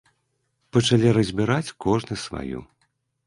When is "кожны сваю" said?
1.87-2.65